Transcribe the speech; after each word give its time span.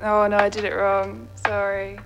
Oh 0.00 0.26
no, 0.28 0.36
I 0.36 0.48
did 0.48 0.64
it 0.64 0.74
wrong. 0.74 1.28
Sorry. 1.34 1.98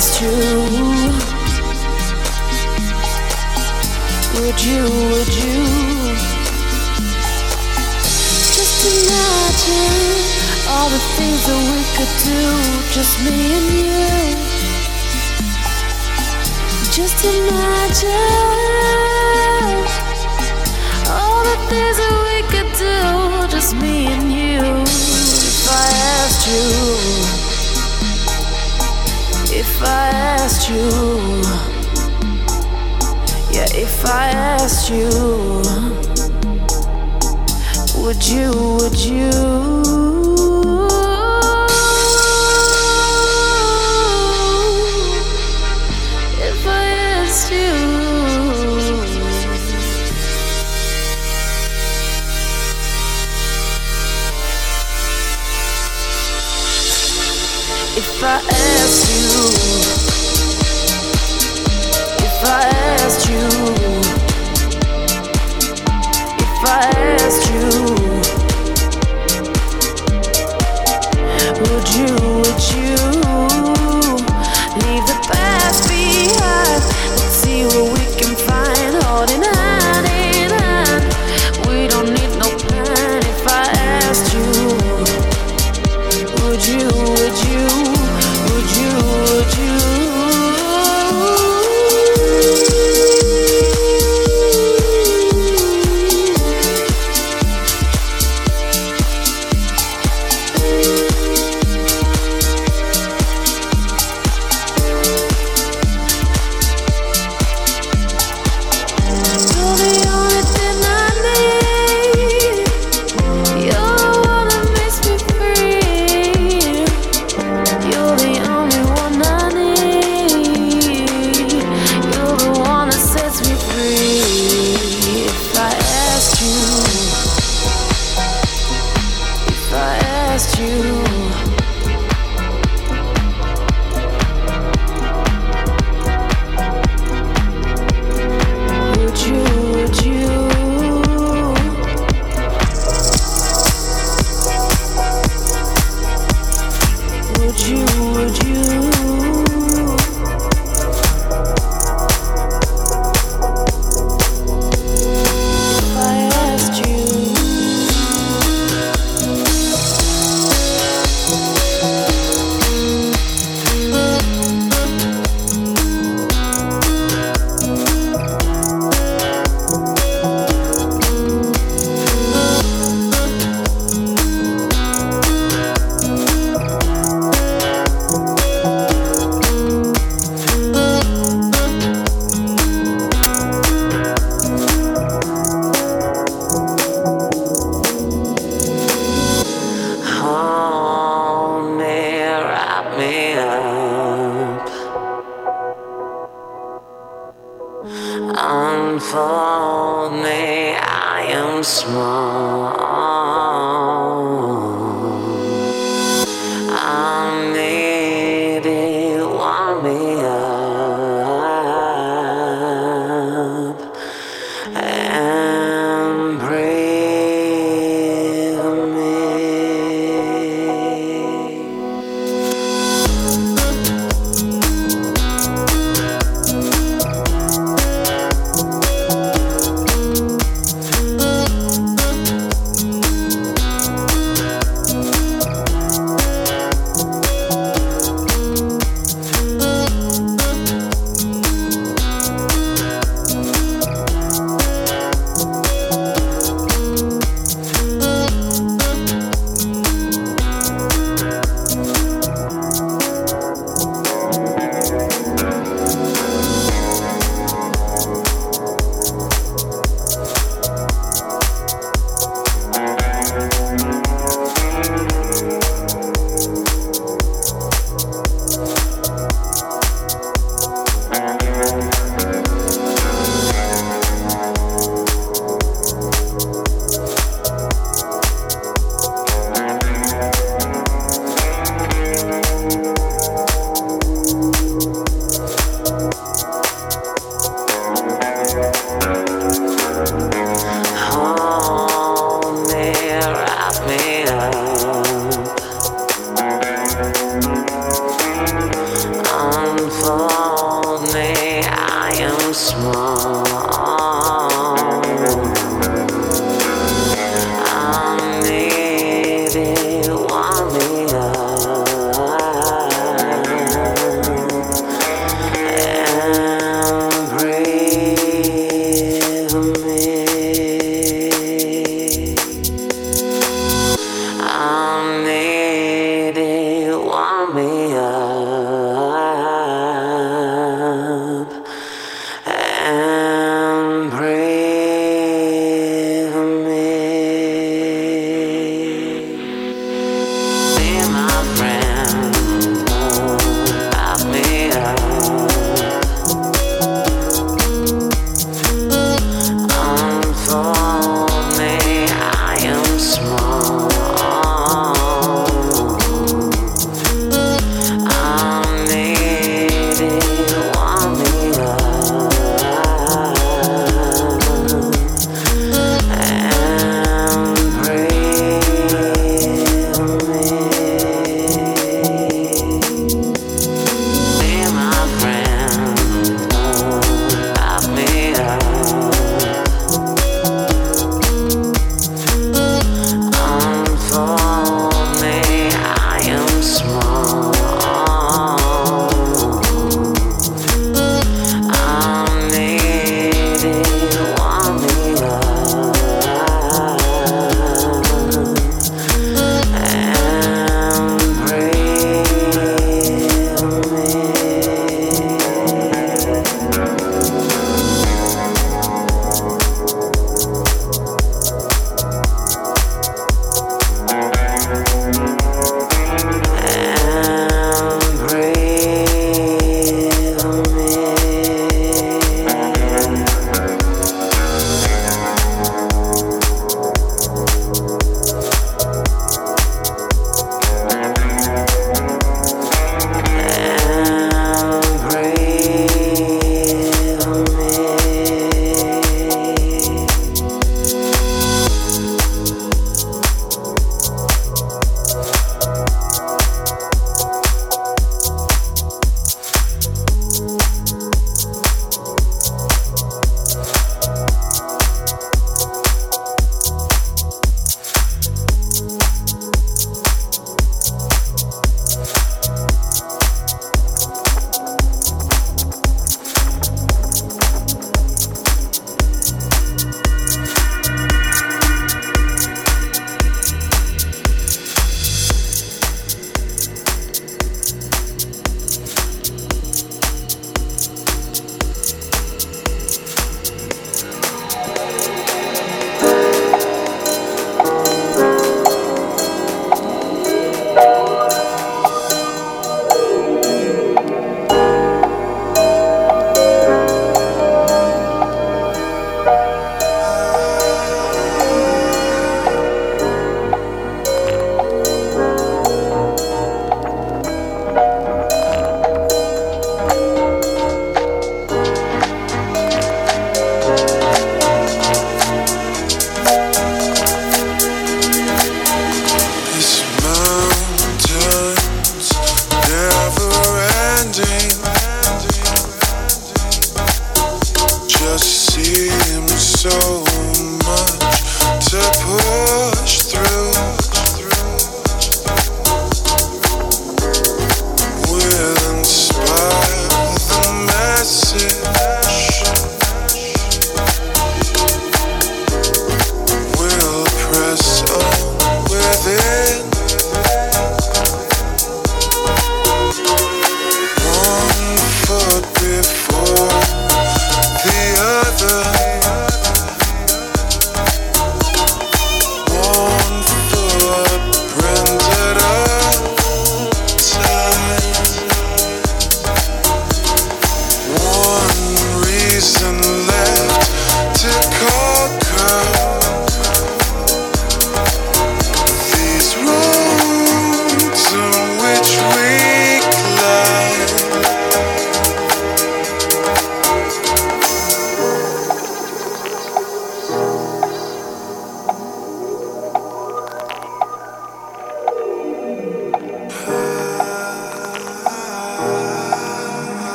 was 0.00 0.16
true. 0.16 0.30
Would 4.34 4.58
you, 4.64 4.82
would 5.10 5.32
you? 5.42 5.60
Just 8.56 8.78
imagine 8.92 10.16
all 10.72 10.88
the 10.88 11.02
things 11.16 11.40
that 11.48 11.60
we 11.72 11.80
could 11.96 12.14
do, 12.24 12.40
just 12.96 13.14
me 13.24 13.36
and 13.58 13.68
you. 13.80 14.08
Just 16.96 17.18
imagine 17.24 18.10
all 21.16 21.40
the 21.50 21.58
things 21.70 21.96
that 22.00 22.14
we 22.28 22.36
could 22.52 22.70
do, 22.86 22.96
just 23.54 23.74
me 23.76 24.06
and 24.06 24.32
you. 24.32 24.60
If 25.50 25.68
I 25.68 25.88
asked 26.22 26.46
you. 26.48 27.39
If 29.80 29.86
I 29.86 30.10
asked 30.10 30.68
you, 30.68 30.90
yeah, 33.50 33.66
if 33.72 34.04
I 34.04 34.28
asked 34.28 34.90
you, 34.90 35.08
would 37.98 38.22
you, 38.28 38.50
would 38.76 38.98
you? 39.00 39.99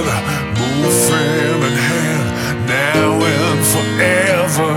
together, 0.00 0.20
moving 0.58 1.62
in 1.62 1.76
hand, 1.76 2.66
now 2.66 3.20
and 3.20 3.60
forever. 3.72 4.72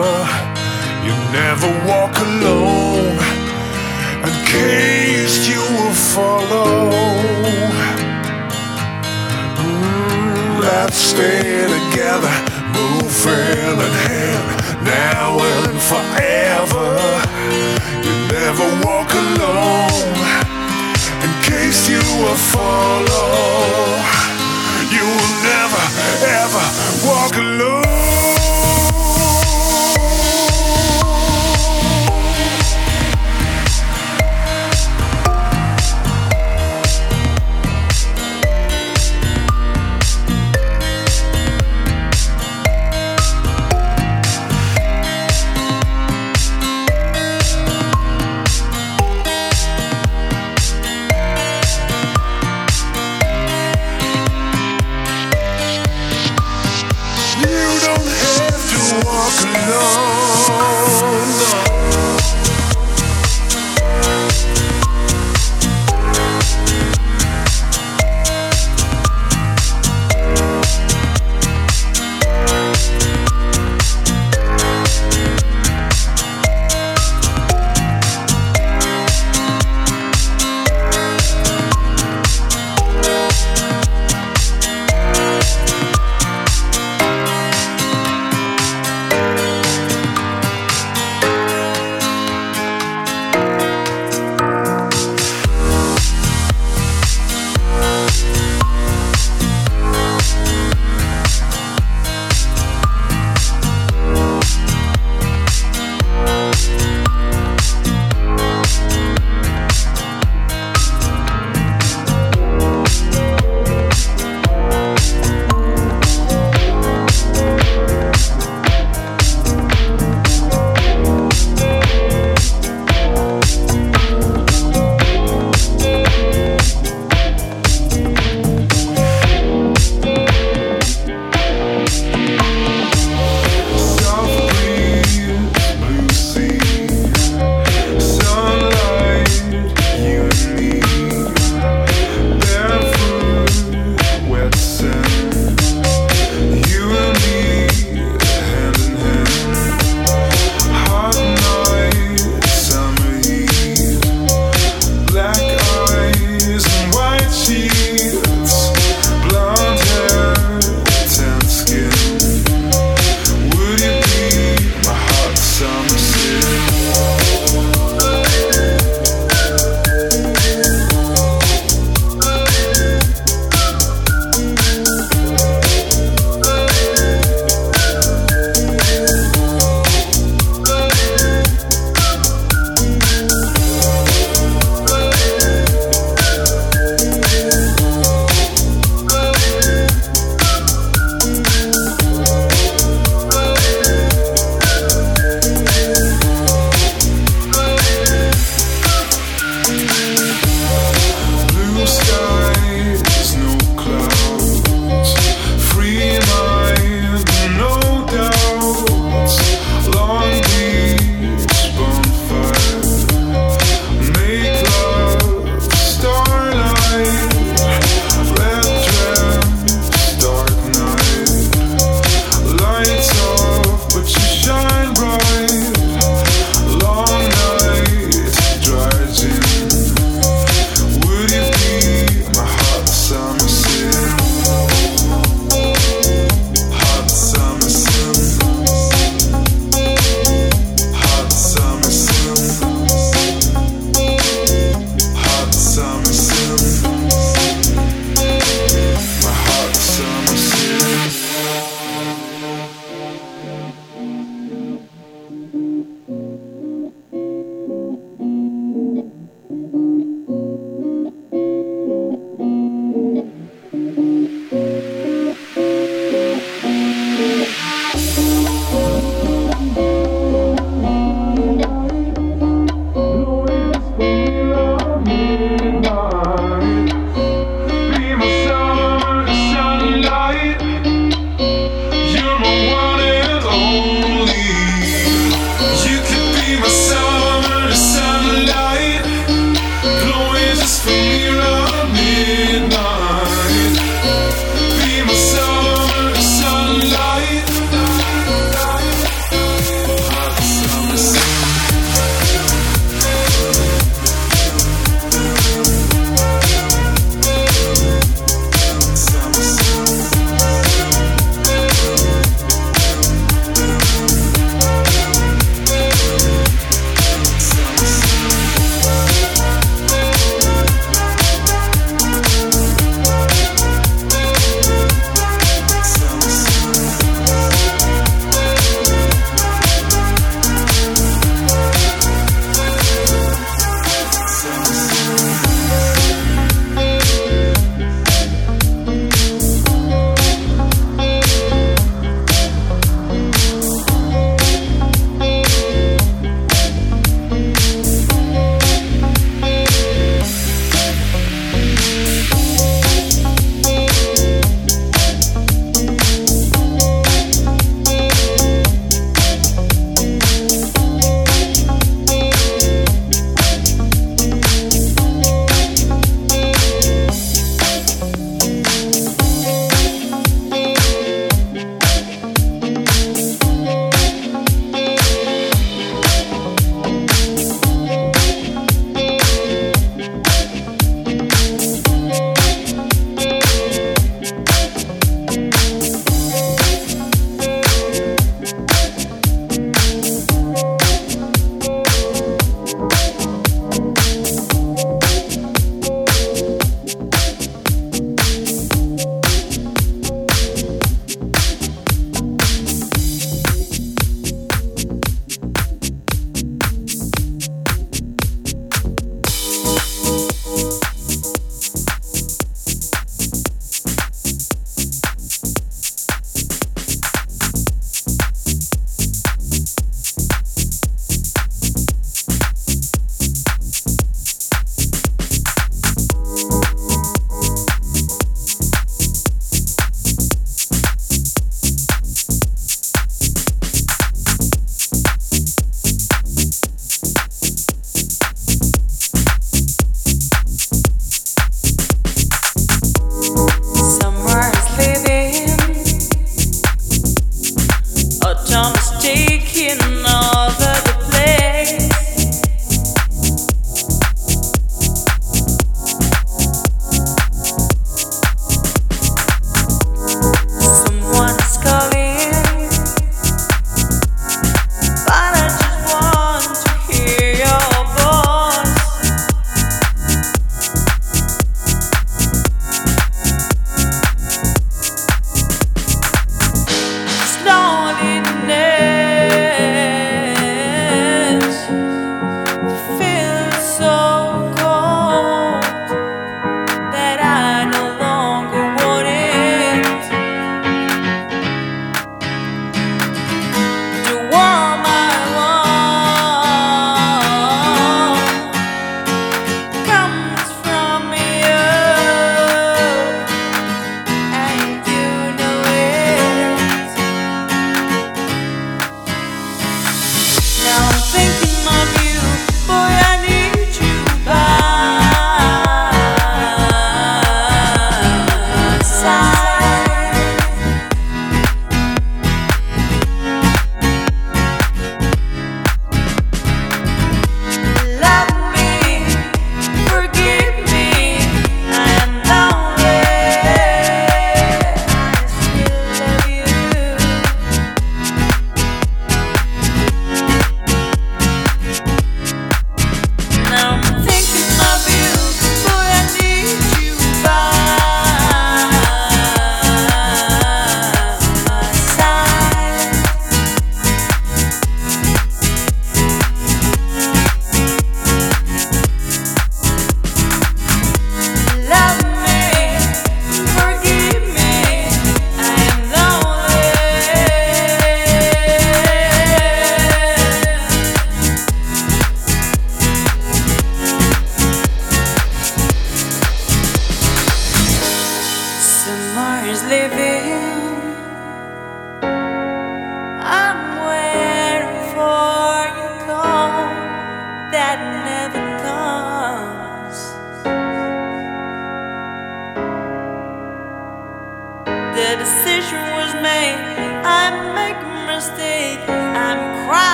You 1.05 1.15
never 1.31 1.69
walk 1.87 2.15
alone, 2.17 3.17
in 4.27 4.45
case 4.45 5.47
you 5.47 5.61
will 5.75 5.93
follow. 5.93 6.89
Mm, 9.57 10.61
let's 10.61 10.97
stay 10.97 11.67
together, 11.77 12.33
moving 12.73 13.79
in 13.79 13.93
hand, 14.07 14.85
now 14.85 15.39
and 15.39 15.81
forever. 15.81 16.32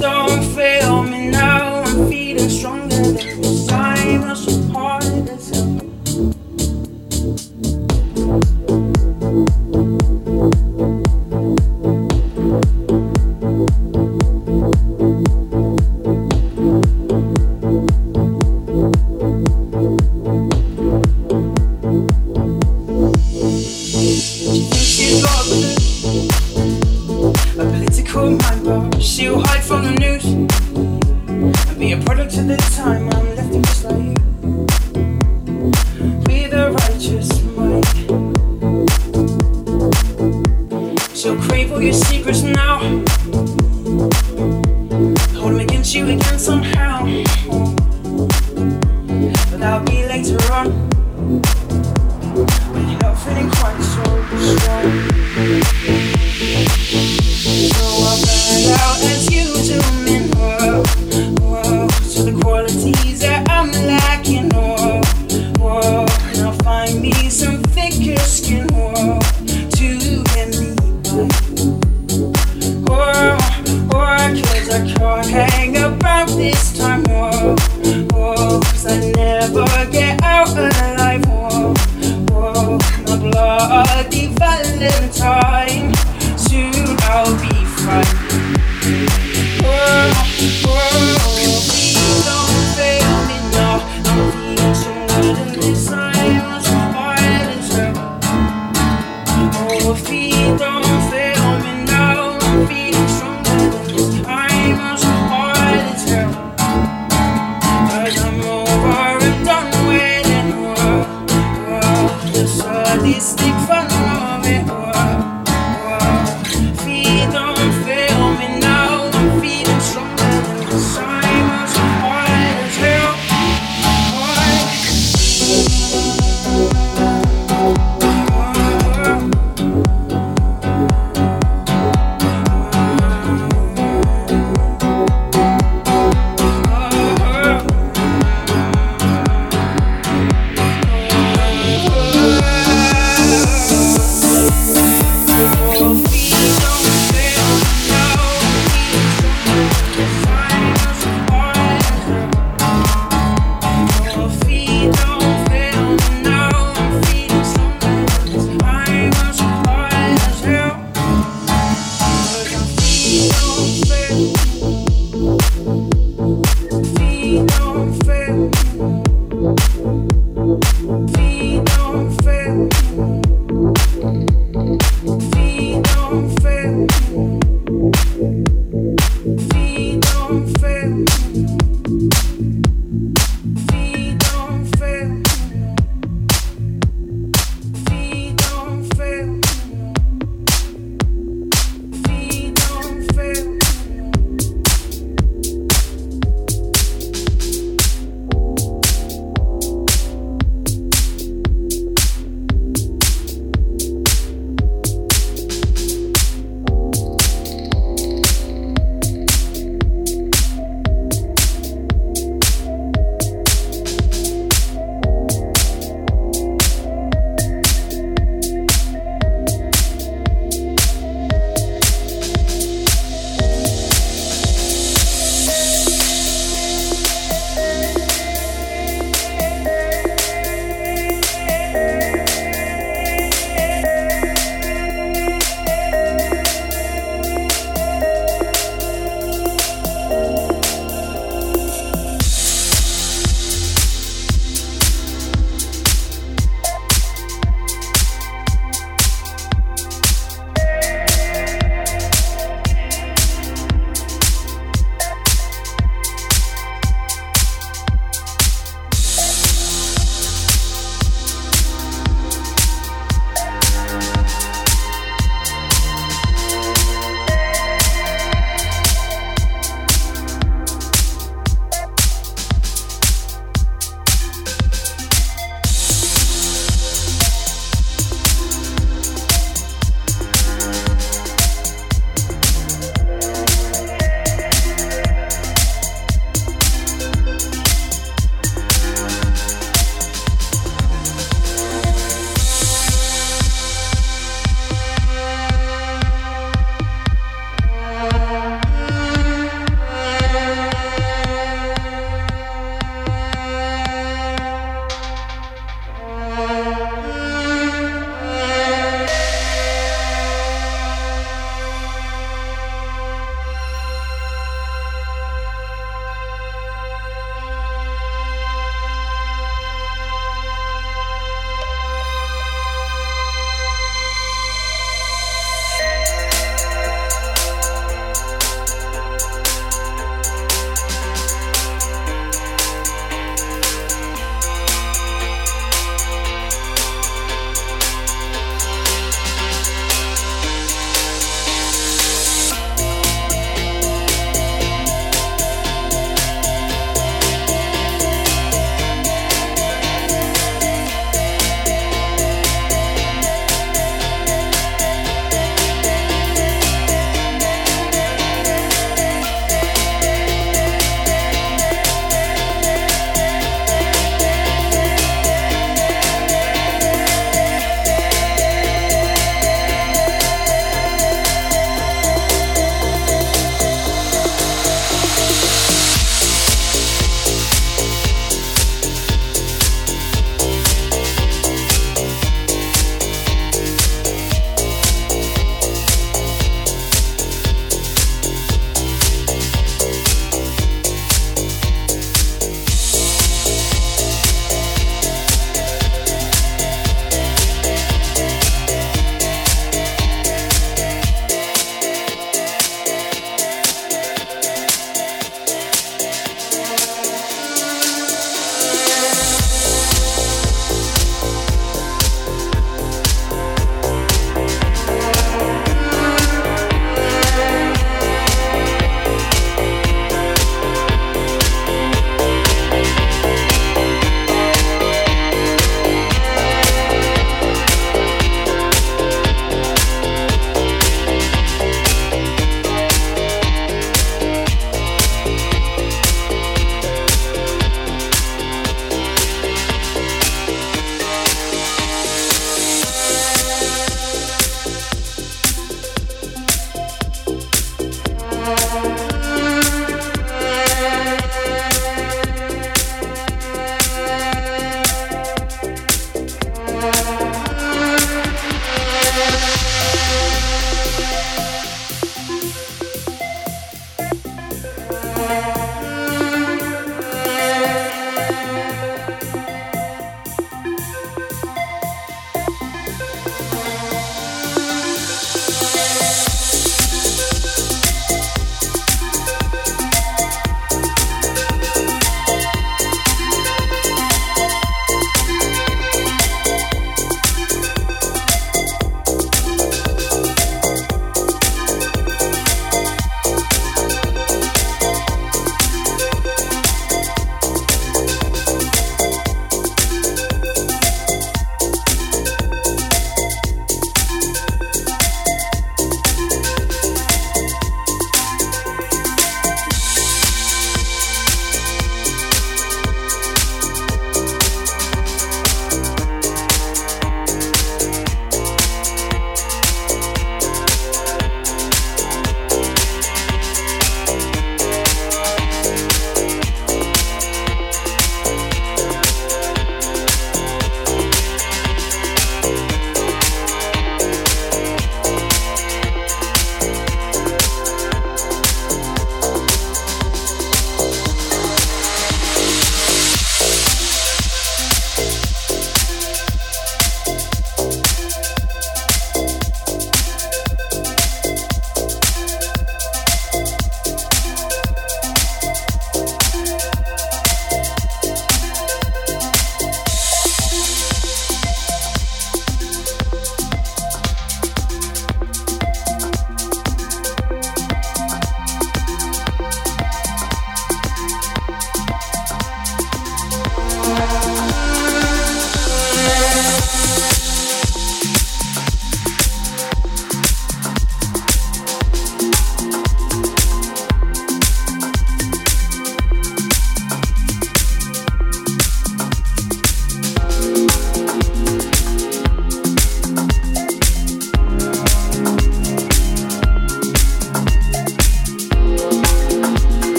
Don't 0.00 0.33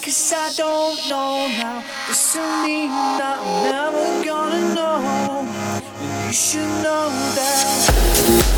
cause 0.00 0.32
I 0.32 0.52
don't 0.54 1.08
know 1.08 1.48
now. 1.48 1.84
This 2.06 2.32
to 2.32 2.38
me, 2.64 2.88
I'm 2.88 3.64
never 3.70 4.24
gonna 4.24 4.74
know. 4.74 5.46
And 6.00 6.26
you 6.26 6.32
should 6.32 6.68
know 6.82 7.08
that. 7.34 8.57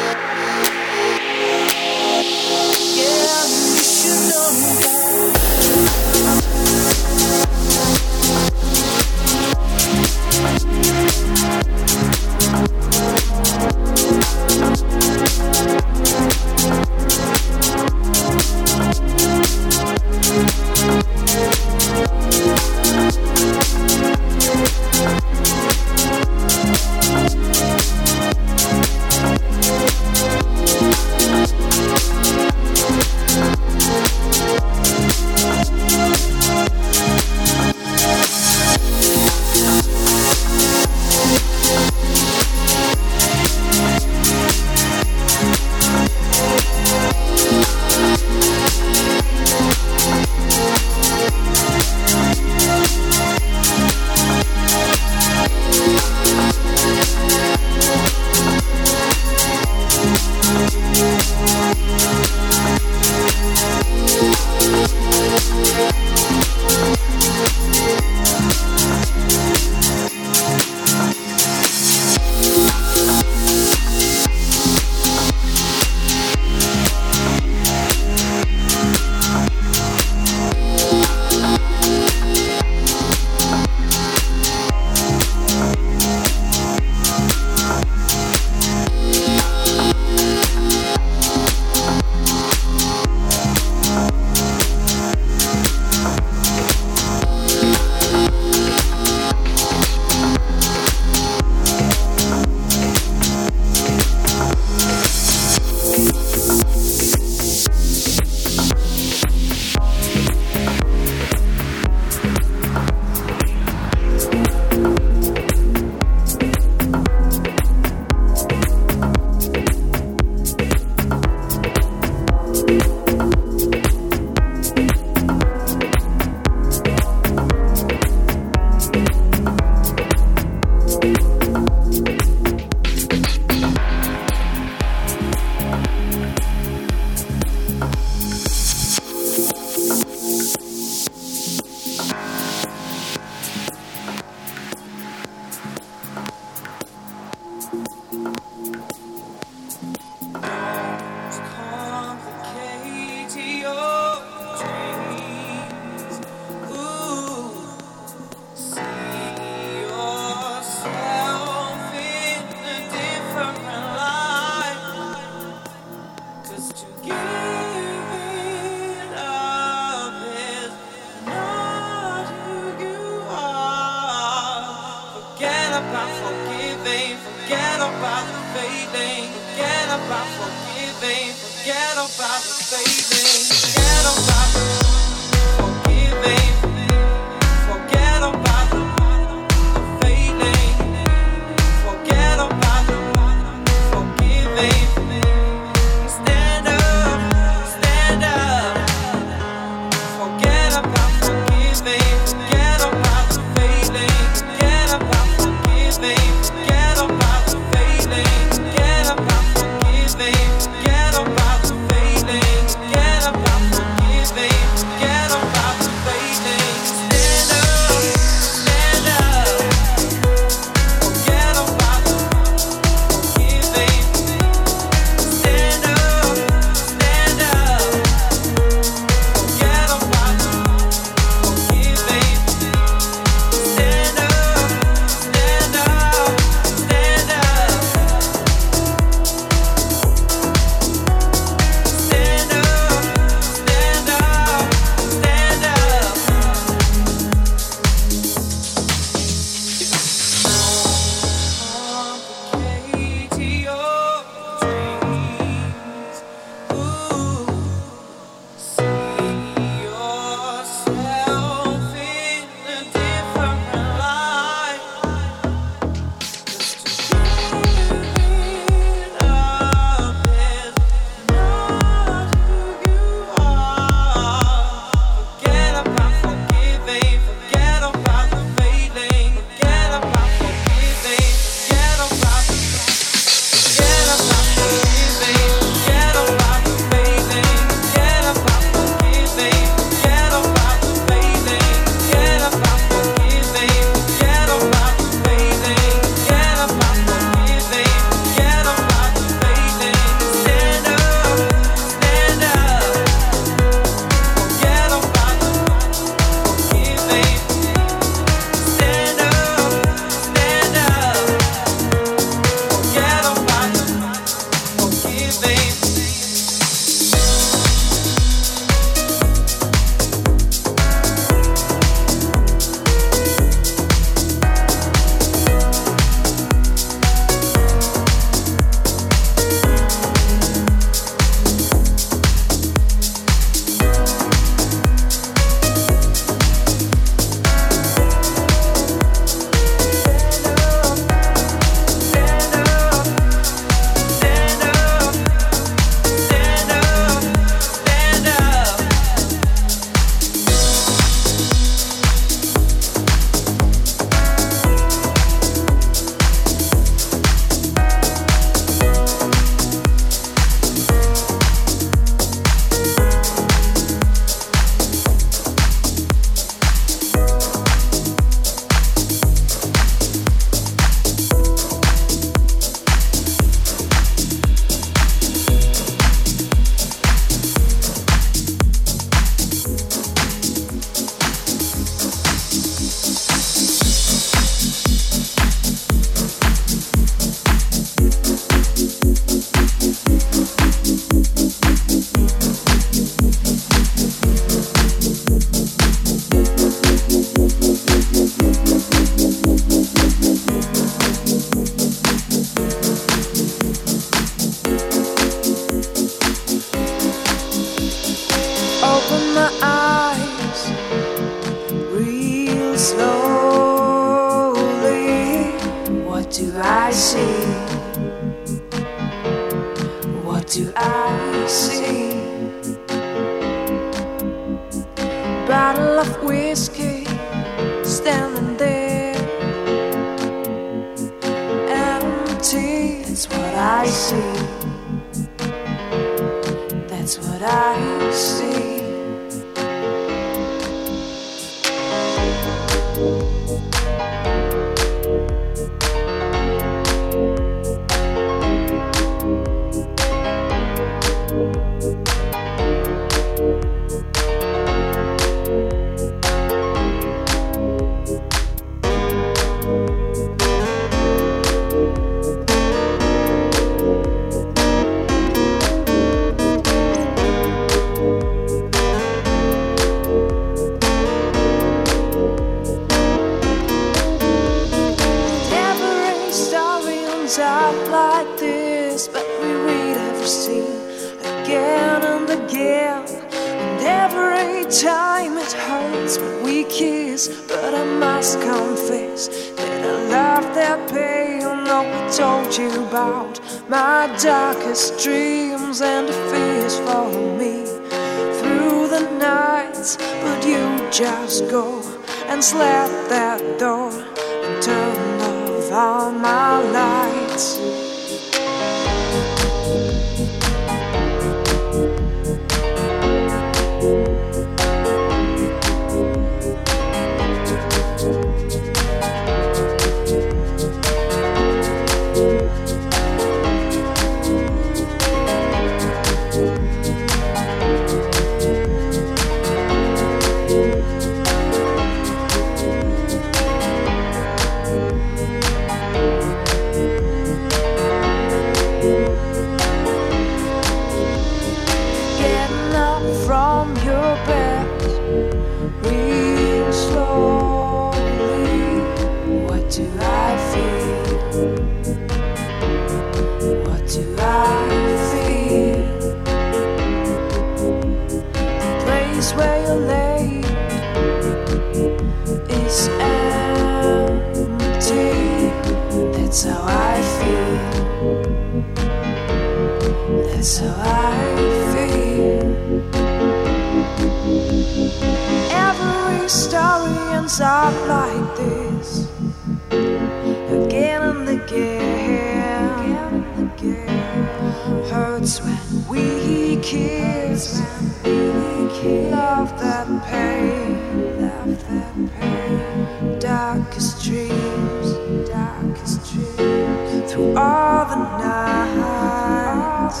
darkest 593.18 594.02
dreams, 594.04 594.86
darkest 595.28 596.12
dreams, 596.12 597.12
through 597.12 597.36
all 597.36 597.84
the 597.86 597.96
nights, 598.24 600.00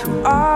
through 0.00 0.22
all. 0.24 0.53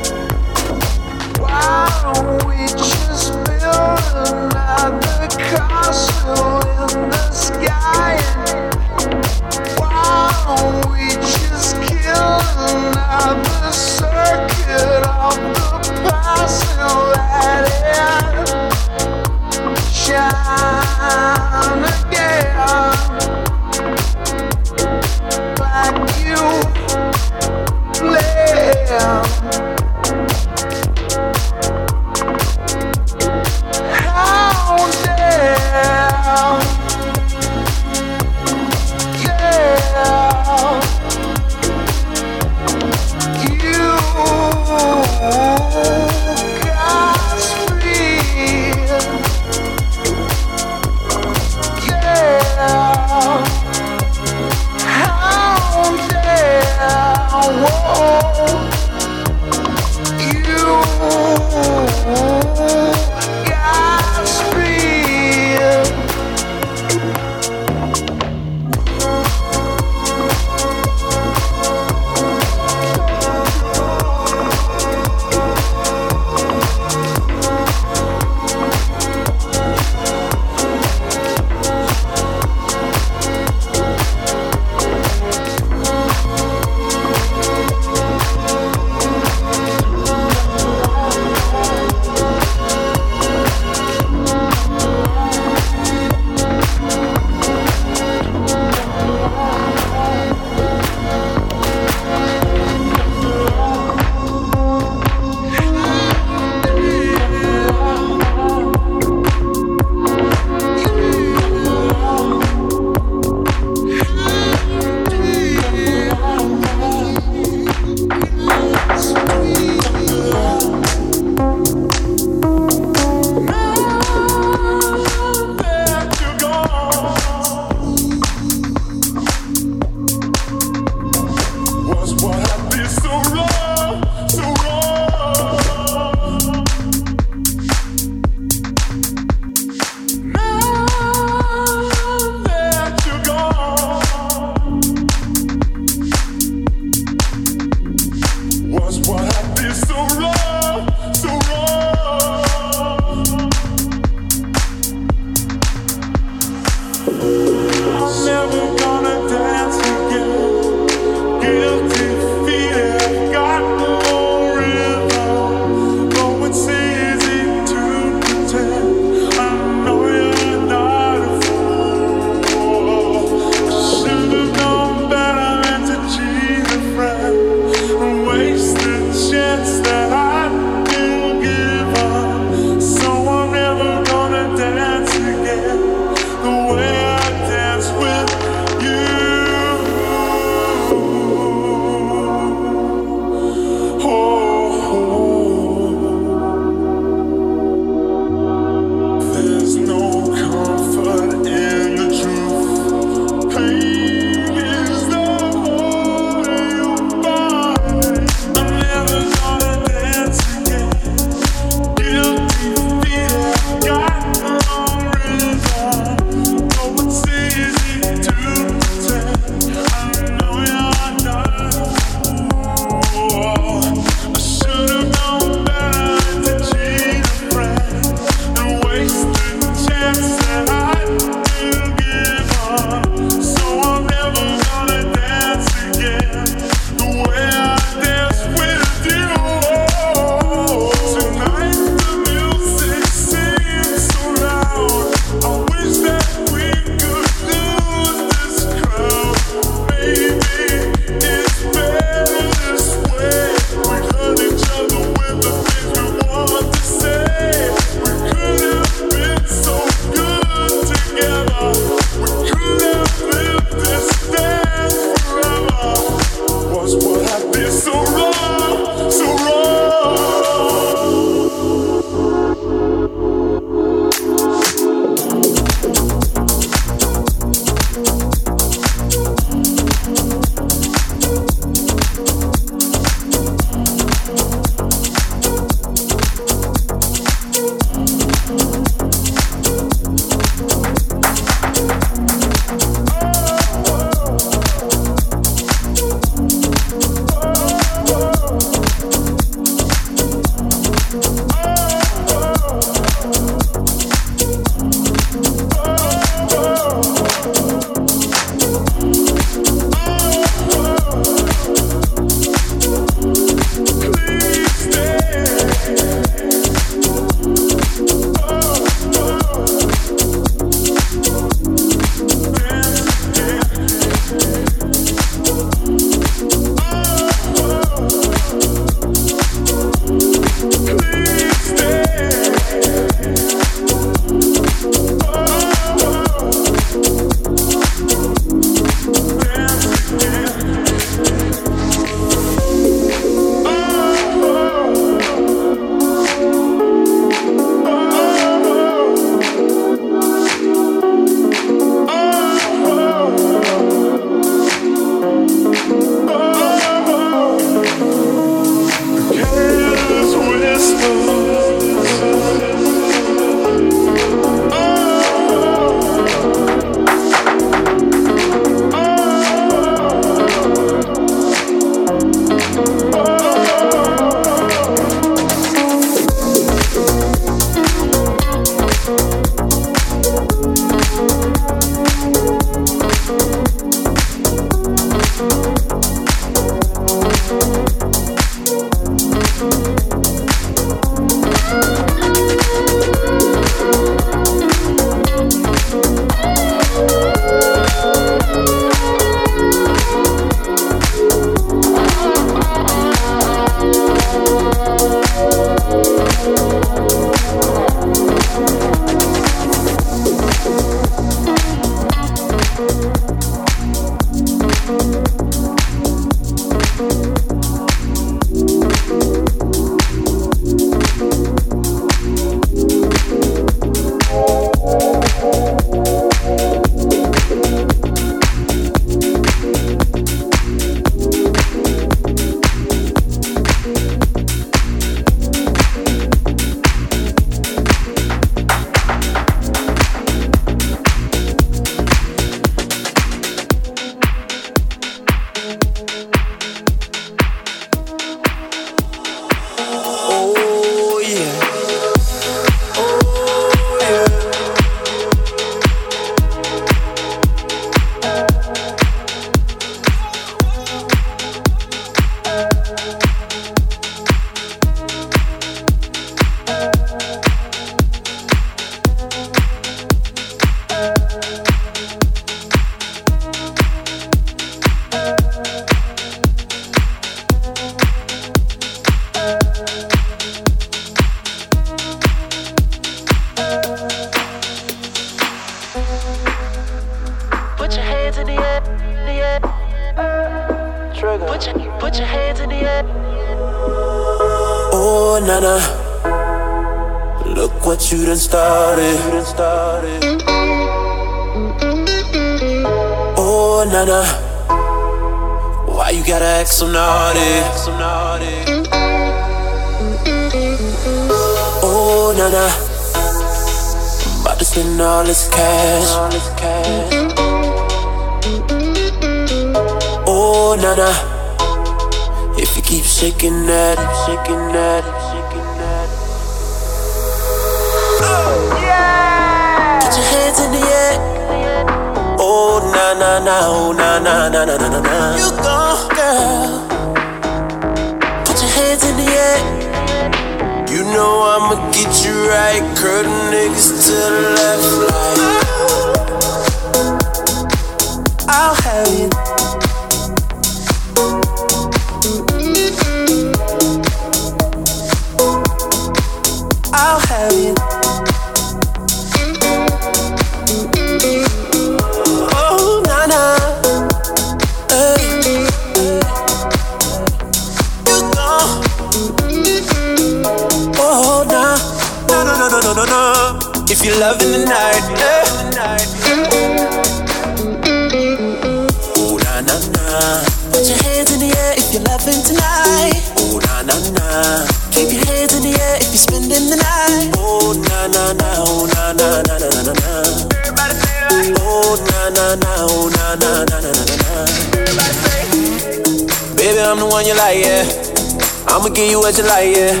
till 599.40 599.50
I, 599.50 599.62
yeah. 599.62 600.00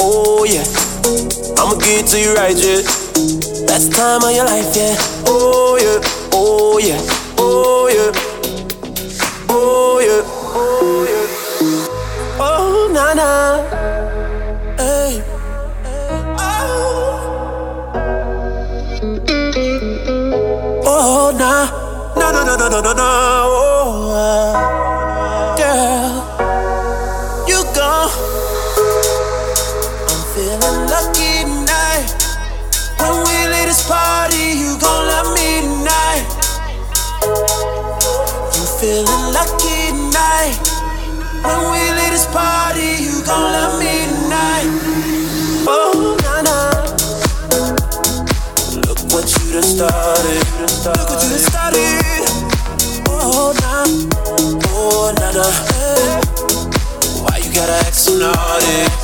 Oh, 0.00 0.44
yeah. 0.44 0.64
I'ma 1.58 1.78
get 1.78 2.06
to 2.08 2.18
you 2.18 2.34
right, 2.34 2.56
yeah. 2.56 2.82
Best 3.66 3.92
time 3.92 4.22
of 4.22 4.34
your 4.34 4.46
life, 4.46 4.74
yeah. 4.74 5.17
started. 50.78 51.00
Look 51.00 51.10
what 51.10 51.22
you 51.24 51.38
started. 51.38 52.24
Oh, 53.08 53.52
nah. 53.60 53.86
Oh, 54.70 55.12
nada. 55.18 55.38
Nah. 55.38 55.52
Hey. 55.74 56.20
Why 57.22 57.36
you 57.38 57.52
gotta 57.52 57.86
act 57.86 57.94
so 57.94 58.18
naughty? 58.18 58.97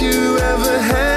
You 0.00 0.38
ever 0.38 0.78
had, 0.78 1.07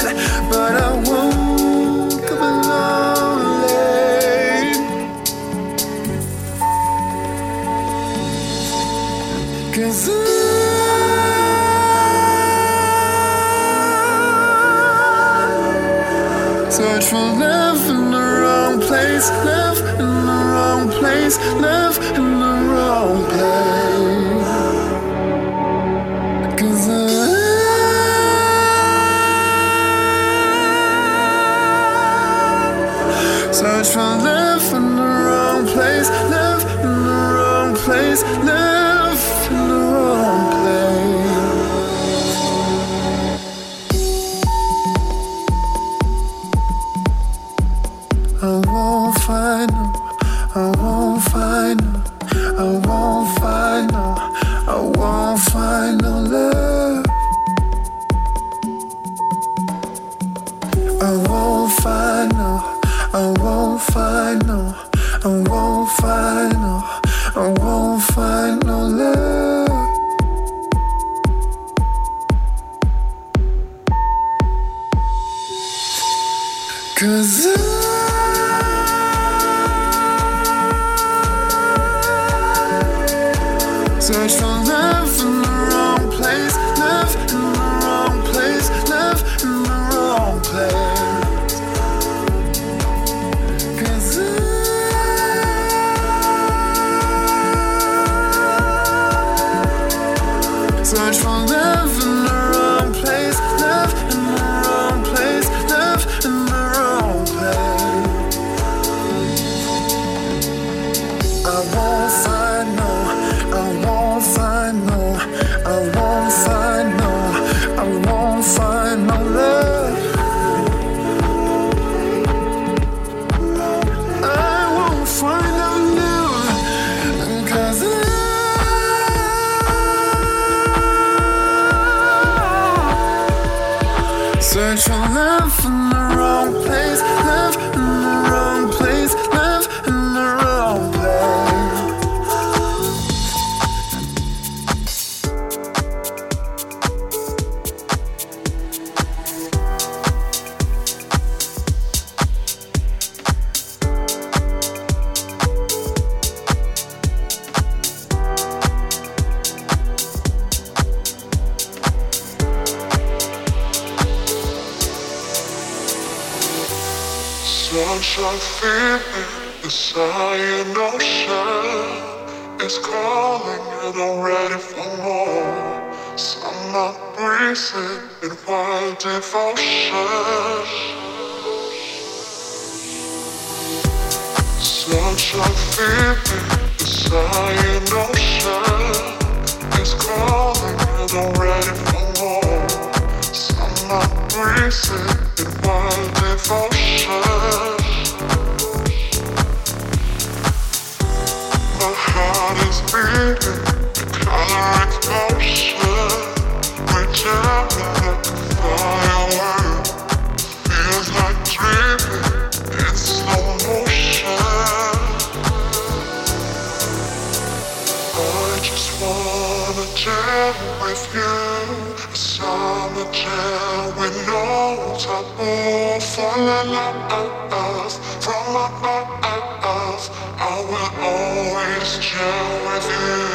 always 232.01 232.09
jam 232.09 232.65
with 232.65 233.30